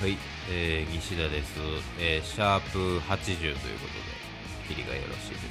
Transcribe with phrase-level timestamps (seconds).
[0.00, 0.16] はい、
[0.48, 1.58] えー、西田です、
[1.98, 3.94] えーシャープ80ということ
[4.68, 5.50] で切りがよろしいですね。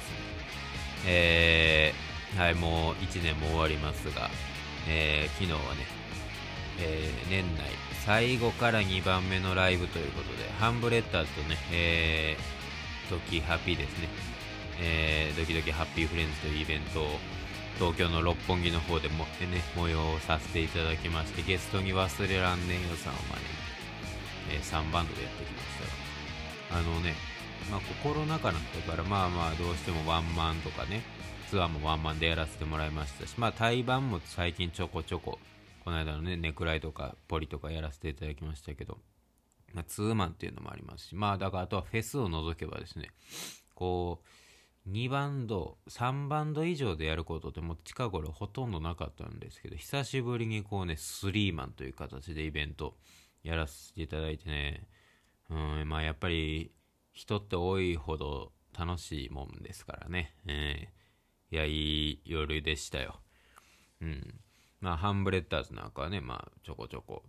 [1.06, 4.30] えーはいもう1年も終わりますが、
[4.88, 5.84] えー昨日はね、
[6.80, 7.64] えー年内
[8.06, 14.08] 最後から2番目のライブということでハンブレッダーとね、えー、ドキハッピーですね、
[14.80, 17.08] えードキドキハッピーフレンズというイベントを
[17.78, 23.77] 東京の六本木の方でも、えね、催させていただきましてゲストに忘れらんねえよさんを招いて、
[24.50, 25.66] え3バンドでやってきまし
[26.70, 27.14] たがあのね、
[27.70, 31.02] まあ、コロナ禍なんだからまあまあどうしてもワンマンとかね
[31.48, 35.38] ツアーもワンマンでやらせてもらいましたしまあ対バンも最近ちょこちょこ
[35.84, 38.98] この間のねネクライとかポリとかやらせていただきましたけど、
[39.72, 43.08] まあ、ツーマンっていうのもありますしまあだからあとはフェスを除けばですね
[43.74, 44.20] こ
[44.86, 52.94] う2バンド3バンド以上でやることってもう近頃ほとんどなかったんですけど久しぶりにこうねスリーマンという形でイベント
[53.42, 54.86] やらせていただいてね。
[55.50, 56.70] うんまあやっぱり
[57.12, 60.98] 人って多いほど楽しいもんですからね、えー
[61.50, 61.70] いやい
[62.10, 63.20] い夜でしたよ。
[64.02, 64.40] うん。
[64.80, 67.22] まあハンブレッダーズなんかはねまあちょこちょこ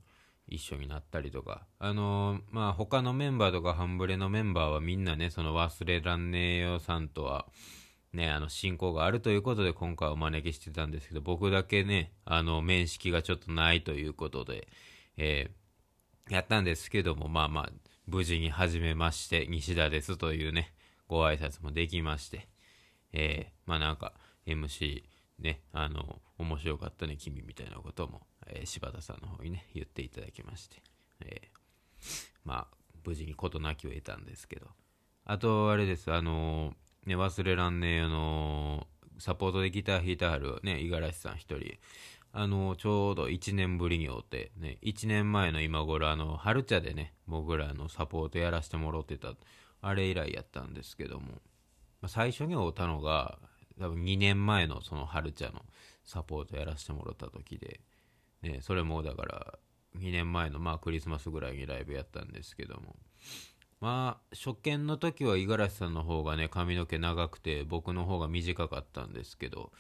[0.48, 1.66] 一緒になったりとか。
[1.80, 7.46] あのーまあ他のメンバーとかハンブレのメンバーはみんなねその忘れらんねえよさんとは
[8.12, 14.68] ねあの親交があるということで今回お招きしてたんですけど僕だけねあの面識がちょっとないということで
[15.16, 15.59] えー
[16.30, 17.70] やったんですけどもまあまあ
[18.06, 20.74] 無事に始めまして西田ですというね
[21.08, 22.48] ご挨拶もできまして
[23.14, 24.14] えーまあなんか
[24.46, 25.04] MC
[25.42, 30.82] ね、あの、面白かったね、君みたいなことも、えー柴田さんの方にね、言っていただきまして、
[31.22, 34.68] えーまあ、無事に事なきを得たんですけど、
[35.26, 36.74] あと、あれです、あの
[37.06, 41.78] ね、忘れらんねえ、あのサポートでギター弾いてはるね、五十嵐さん一人、
[42.32, 49.34] あのちょうど1年ぶりに会うて、ね、1年前の今頃、あの、春茶でね、僕らのサポートやらせてもらってた、
[49.82, 51.28] あれ以来やったんですけども、
[52.02, 53.40] まあ、最初に会うたのが
[53.80, 55.66] 多分2年前のその春茶の
[56.04, 57.80] サポートやらせてもらった時で、
[58.42, 59.60] ね、それもだから
[59.98, 62.96] 2年前のまあクリスマスぐらいにライブやったんですけども
[63.82, 69.72] まあ初見の時は五十嵐さんの方がね髪の毛長くて僕の方が短かったんですけど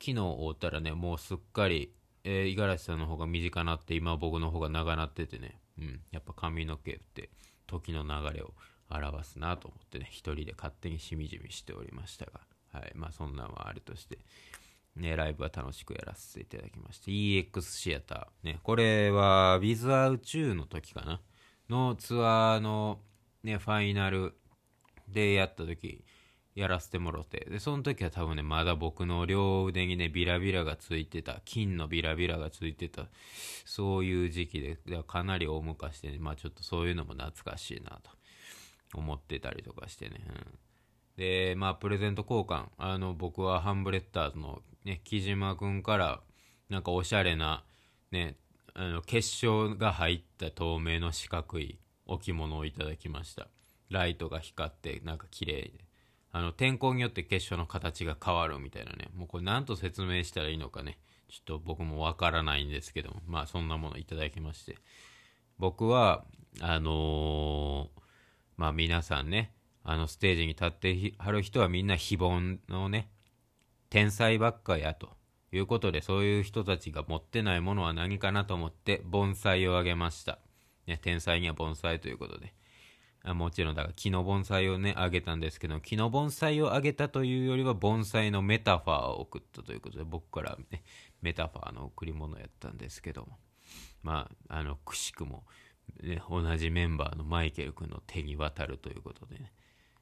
[0.00, 1.92] 昨日会ったらねもうすっかり
[2.24, 7.30] え五十嵐さんの方が短なって今僕の方が長なっててね、うん、やっぱ髪の毛って
[7.66, 8.52] 時の流れを
[8.90, 12.40] 表すなと思ってね一人で勝手にしみじみしておりましたが
[12.72, 14.18] はいまあそんなんはあるとして
[14.96, 21.20] ねライブは楽しくやらせていただきまして EX シアターねこれは With アウチューの時かな？
[21.68, 22.98] のツアーの
[23.42, 24.34] ねファイナル
[25.08, 26.04] でやった時
[26.54, 27.46] やらせてもろて。
[27.48, 31.40] でその時は多分ねまだ僕の両腕にねビラビラがついてた。
[31.44, 33.06] 金のビラビラがついてた。
[33.64, 38.10] そういう時期ででかなり大昔で、ね、まあちょっとそういうのも懐かしいなと
[38.94, 40.58] 思ってたりとかしてね、うん、
[41.16, 42.66] でまあプレゼント交換。
[42.78, 46.20] あの僕はハンブレッダーズのね木島君から
[46.68, 47.64] なんかおしゃれな
[48.10, 48.36] ね
[48.74, 51.78] あの結晶が入った透明の四角い
[52.12, 53.48] 置物をいただきました。
[53.88, 55.84] ライトが光ってなんか綺麗で。
[56.32, 59.08] あの天候によって結晶の形が変わるみたいなね。
[59.16, 60.98] もうこれ何と説明したらいいのかね。
[61.28, 63.22] ちょっと僕もわからないんですけども。
[63.26, 64.76] まあそんなものいただきまして。
[65.58, 66.24] 僕は
[66.60, 68.00] あのー
[68.56, 69.54] まあ皆さんね
[69.84, 73.10] あのステージに立ってはる人はみんな非凡のね
[73.88, 75.08] 天才ばっかやと
[75.50, 80.38] いうことでそういう人たちが持ってないものは何かなと思って盆栽をあげました、
[80.90, 82.52] ね、天才には盆栽ということで。
[83.22, 90.82] あもちろんだから木の盆栽をねあげたんですけど木の盆栽をあげたというよりは盆栽のメタファーを送ったということで僕からね
[91.20, 93.38] メタファーの贈り物やったんですけども。
[94.02, 95.44] まああのくしくも、
[96.02, 99.52] ね、同じメンバーのマイケル君の手に渡るということでね。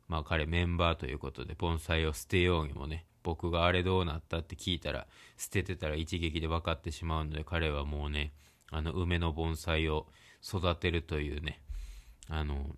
[0.06, 5.06] まあ彼メンバーということで盆栽を捨てようにもね僕があれどうなったって聞いたら
[5.36, 8.32] 捨ててたら一撃で分かってしまうので彼はもうね
[8.70, 10.06] あの梅の盆栽を
[10.44, 11.60] 育てるというね。
[12.28, 12.76] あの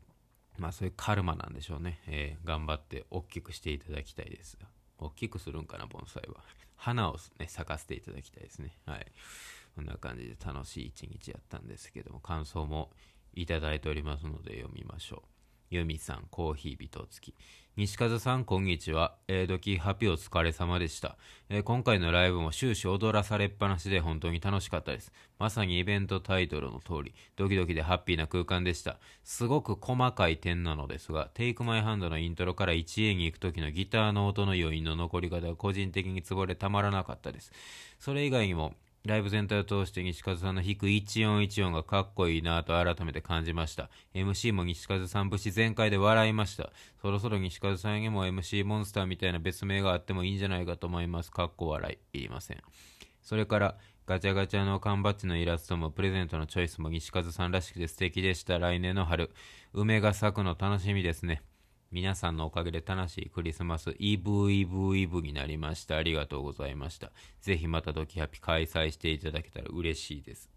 [0.59, 4.59] まあそういうカルマなんでしょうね、えー頑張って大きくしていただきたいです。
[4.99, 6.43] 大きくするんかな盆栽は。
[6.77, 8.77] 花をね咲かせていただきたいですね。
[8.87, 9.07] はい。
[9.75, 12.91] こんな感じで楽しい一日やったんですけども感想も
[13.35, 15.40] いただいておりますので読みましょう。
[15.71, 17.35] ユミさん、コーヒー人付き。
[17.77, 19.15] 西風さん、こんにちは。
[19.29, 21.17] えー、ドキハピお疲れ様でした、
[21.49, 25.13] えー今回のライブも終始踊らされっぱなしで本当に楽しかったです。
[25.39, 28.99] まさにイベントタイトルの通り、ドキドキでハッピーな空間でした。
[29.23, 37.53] すごく細かい点なのですが、テイクマイハンドのイントロから 1A に行く時のギターの音の余韻の残り方が個人的にツボでたまらなかったです。
[38.01, 38.75] それ以外にも、
[39.07, 43.89] ライブ全体を通して西風さんの弾く1414がかっこいいなぁと改めて感じました。
[44.15, 46.71] MC も西風さん節全開で笑いました。
[47.01, 51.31] そろそろ西風さんにも MC モンスターみたいな別名があってもいいんじゃないかと思います。
[51.31, 52.19] かっこ笑い。
[52.19, 52.63] いりません。
[53.23, 58.59] それから、ガチャガチャの缶バッジのイラストもプレゼントのチョイスも西風さんらしくて素敵でした。
[58.59, 59.31] 来年の春、
[59.73, 61.43] 梅が咲くの楽しみですね。
[61.93, 65.97] 皆さんのおかげで楽しいクリスマスイブイブイブになりました。
[65.97, 67.11] ありがとうございました。
[67.41, 70.49] ぜひまたドキハピ開催していただけたら嬉しいです。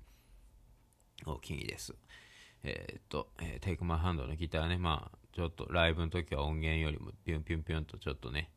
[1.26, 1.96] お気にです。
[2.64, 8.52] えー、っと、えー、テイクマンハンドのギターね、まあ、ちょっとライブの時は音源よりもピュンピュンピュンとちょっとね、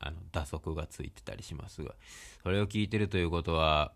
[0.00, 1.94] あの打足がついてたりしますが、
[2.42, 3.92] それを聞いてるということは、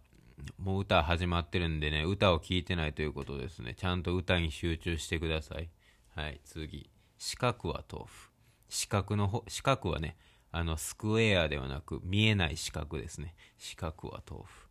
[0.63, 3.75] もう歌始まってるんでね、歌を聴いてないということですね。
[3.75, 5.69] ちゃんと歌に集中してください。
[6.15, 6.89] はい、次。
[7.19, 8.31] 四角は豆腐。
[8.69, 10.17] 四角の四角はね、
[10.53, 13.35] あの、スクエアではなく、見えない四角ですね。
[13.59, 14.69] 四角は豆腐。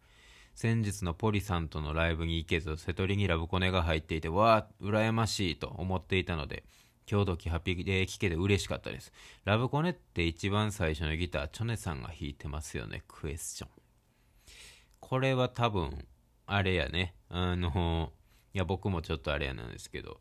[0.53, 6.63] 先日のポリさんとのライブに行けず、瀬戸りにラブコネが入っていて、わあ、羨ましいと思っていたので、
[7.09, 9.11] 今日時ハッピーで聴けて嬉しかったです。
[9.43, 13.03] ラブコネって一番最初のギター、チョネさんが弾いてますよね？
[13.07, 13.69] クエスチョン。
[15.01, 16.07] これは多分、
[16.47, 17.15] あれやね。
[17.29, 18.11] あの、
[18.53, 20.19] いや、僕もちょっとあれやなんですけど、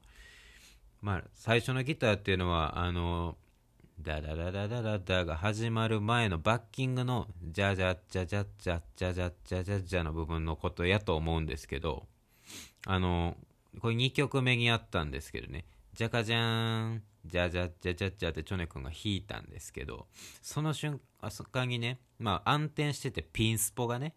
[1.05, 3.37] まあ、最初のギターっていうのは、あの、
[4.01, 12.07] ダダダダダダダが始まる前のバッキングのジャジャジャジャジャジャジャジャジャジャの部分のことやと思うんですけど、
[12.87, 13.37] あの、
[13.83, 20.07] これ2曲目にあったんですけどね、ジャカジャーン、ジャジャジャジャジャってチョネ君が弾いたんですけど、
[20.41, 21.03] その瞬
[21.53, 24.15] 間にね、まあ暗転しててピンスポがね、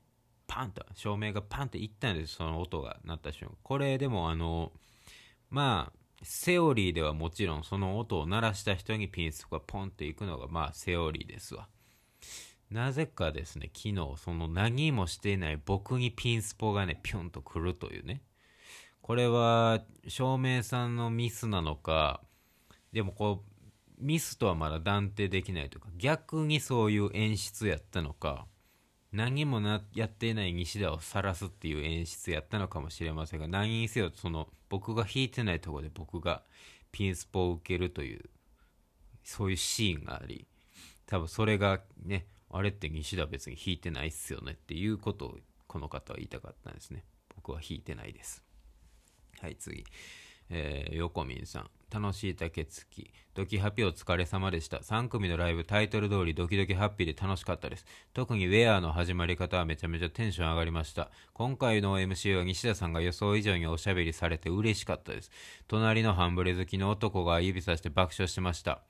[0.47, 3.57] パンと、照明がパンっていったんです、その音が鳴った瞬間。
[3.61, 4.71] これでもあの、
[5.49, 11.67] まあ、セオリーではもちろんその音を鳴らした人にピンスポがポンっていくのがまあセオリーですわ。
[12.71, 18.21] なぜかですね、昨日その何もしていない僕にピンスポがね、ピョンと来るというね。
[19.01, 22.21] これは照明さんのミスなのか、
[22.91, 28.47] でもこう、ミスとはまだ断定できないというか、逆にそういう演出やったのか、
[29.13, 36.43] 何もなやっていない西田を晒すっていう演出やったのかもしれませんが何にせよその僕が弾いてないところで僕が
[36.91, 38.29] ピンスポを受けるという
[39.23, 40.47] そういうシーンがあり
[41.05, 45.37] 多分それがねあれって西田別に弾いてないっすよねっていうことを
[45.67, 47.03] この方は言いたかったんですね。
[47.35, 48.41] 僕は弾いてないです。
[49.41, 49.83] はい次。
[50.49, 54.77] えー、横民さん楽しい竹月ドキハピお疲れ様でした。
[54.77, 57.85] 3組のライブタイトル通りドキドキハッピーで楽しかったです。
[58.13, 61.11] 特にウェアの始まり方はめちゃめちゃテンション上がりました。
[61.33, 65.31] 今回の MC は西田さんが予想以上におしゃべりされて嬉しかったです。
[65.67, 68.81] 隣のハンブレ好きの男が指さして爆笑しました。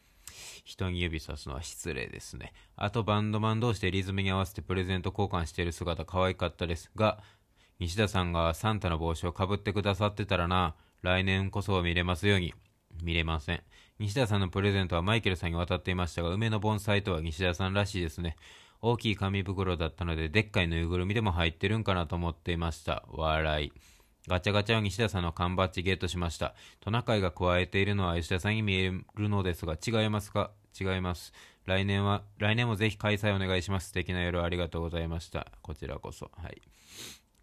[0.63, 2.54] 人に指さすのは失礼ですね。
[2.75, 7.21] あとバンドマン同士でリズムに合わせてプレゼント交換している姿可愛かったですが、
[7.80, 12.53] 西田さんがサンタの帽子をかぶってくださってたらな、来年こそ見れますように。
[13.03, 13.63] 見れません。
[13.99, 18.35] 西田さんのプレゼントはマイケルさんに渡っていましたが、梅の盆栽とは西田さんらしいですね。
[18.81, 23.04] 大きい紙袋だったので、でっかいぬいぐるみでも入ってるんかなと思っていました。
[23.09, 23.71] 笑い。
[24.27, 26.54] ガチャガチャを西田さんの缶バッジゲットしました。
[26.81, 30.51] トナカイが加えているのは吉田さんに見えるのですが、違いますか？
[30.80, 31.33] 違います。
[31.66, 33.87] 来年は、来年もぜひ開催お願いします。
[33.87, 35.47] 素敵な夜ありがとうございました。
[35.61, 36.30] こちらこそ。
[36.37, 36.61] はい。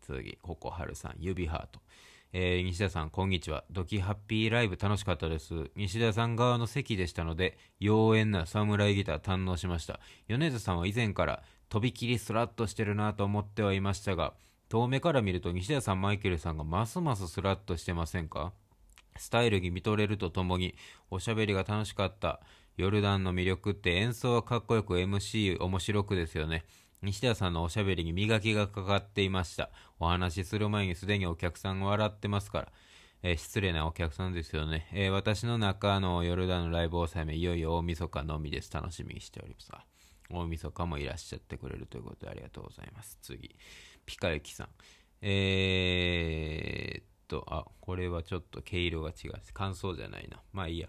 [0.03, 1.81] 次、ココハルさん、指ハート。
[2.37, 3.63] えー、西田さん、こんにちは。
[3.71, 5.71] ドキハッピーライブ楽しかったです。
[5.77, 10.01] 西田さん側の席でしたので、妖艶な侍ギター堪能しました。
[10.27, 14.35] 米津さんは以前からとびきりスラッとしてるなと思ってはいましたが、
[14.69, 18.53] 遠目から見ると西田さん、マイケルさんがますますスラッとしてませんか？
[19.17, 20.75] スタイルに見とれるとともに、
[21.13, 22.41] おしゃべりが楽しかった。
[22.77, 26.65] ヨルダンの魅力って演奏はかっこよく MC 面白くですよね。
[27.05, 29.71] 西田さんのおしゃべりに磨きがかかっていました。
[30.01, 32.69] お話しする前にすでにお客さんが笑ってますから。
[33.23, 34.87] えー、失礼なお客さんですよね。
[34.93, 38.71] えー、私の中のヨルダンのライブ納め、いよいよ大晦日のみです。
[38.73, 39.71] 楽しみにしております。
[40.31, 43.19] 大晦日もいらっしゃってくれるということでありがとうございます。
[43.23, 43.55] 次、
[44.05, 44.69] ピカユキさん。
[45.23, 49.33] えー、っと、あ、これはちょっと毛色が違う。
[49.53, 50.39] 感想じゃないな。
[50.53, 50.89] まあいいや。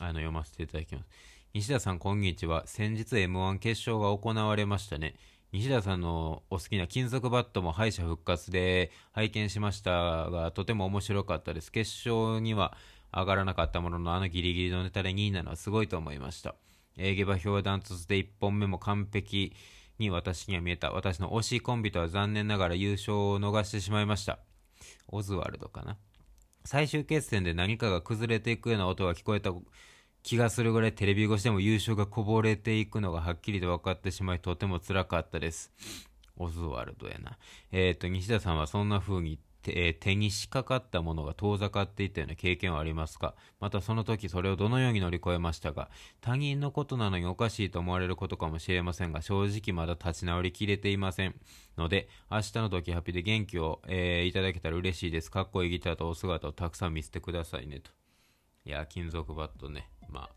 [0.00, 1.08] あの、読ませていただきます。
[1.54, 2.66] 西田さん、こんにちは。
[2.66, 5.14] 先日 M1 決勝が行われましたね。
[5.52, 9.90] 西田さんのお好きな金属バットも敗者復活で拝見しました
[10.30, 11.70] が、とても面白かったです。
[11.70, 12.74] 決勝には
[13.12, 16.54] 上がらなかったものの、あのギリギリのネタで2位なのはすごいと思いました。
[16.96, 19.54] え下馬評ダントツで1本目も完璧
[19.98, 20.90] に私には見えた。
[20.90, 24.38] 私の推しコンビとは残念ながら優勝を逃してしまいました。
[25.08, 25.98] オズワルドかな。
[26.64, 29.52] 最終決戦で何かが崩れていくような音が聞こえた
[30.22, 35.72] 気がするぐらいテレビ越しでも優勝がこぼれていくのがはっきりと分かってしまいとても辛かったです。
[36.36, 37.38] オズワルドやな。
[37.70, 43.36] えっ、と、西田さんはそんな風に手手に仕掛かったものが遠ざかっていったような経験はありますか？
[43.60, 45.88] またその時それをどのように乗り越えましたか？
[46.20, 51.36] 他人のことなのにおかしいと思われることかもしれませんが正直まだ立ち直りきれていません。
[51.78, 55.30] ので明日の時ハピで元気を、えー、いただけたら嬉しいです。
[55.30, 57.92] かっこいいギターとお姿をたくさん見せてくださいねと。
[58.64, 59.88] いや金属バットね。
[60.08, 60.30] まあ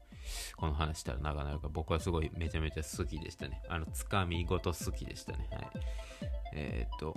[0.56, 3.62] この話したら長なか僕はすごいめちゃめちゃ好きでしたね。
[3.70, 5.48] あのつかみごと好きでしたね。
[5.52, 5.70] はい。
[6.54, 7.14] えー、っと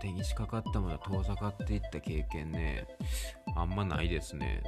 [0.00, 2.86] 手にしかかったものは遠ざかっていった経験ね、
[3.56, 4.62] あんまないですね。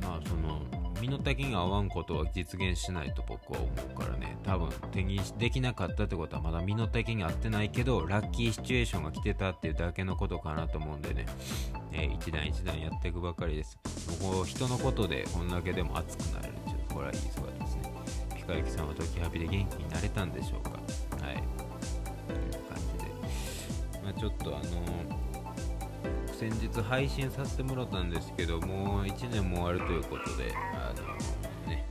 [0.00, 0.60] ん、まあその、
[1.02, 11.26] 身の丈に合わんことは実現しないと僕は思うからね、多分手にできなかったってことはまだ身の丈に合ってないけど、ラッキーシチュエーションが来てたっていうだけのことかなと思うんでね、
[11.90, 13.80] えー、一段一段やっていくばかりです。
[14.22, 16.54] もう人のことでこんだけでも熱くなれる。
[16.68, 17.92] ちょっとこれはいい姿ですね。
[18.36, 24.02] ピカユキさんは時ハビで元気になれたんでしょうかはいという感じで。
[24.04, 25.22] まあ、ちょっとあの
[26.42, 31.86] 先日配信させてもらったんですけども1年も終わるということであのね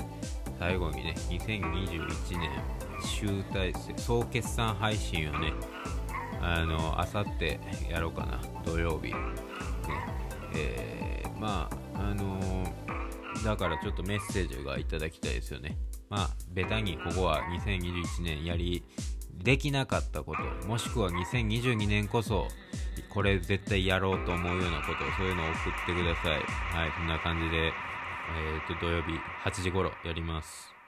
[0.59, 2.49] 最後にね2021年
[3.01, 5.53] 集大成総決算配信をね
[6.41, 9.13] あのあさってやろうかな土曜日。
[9.13, 9.15] ね
[10.53, 12.65] えー、まああの、
[13.45, 15.77] だからちょっとメッセージがいただきたいですよね。
[16.09, 18.83] まあベタにここは2021年やり
[19.41, 22.47] できなかったこともしくは2022年こそ
[23.09, 26.45] これ絶対やろうと思うようなことそういうのを送ってください。
[26.71, 27.73] はいそんな感じで、
[28.29, 30.80] えーと土曜日8時頃やります。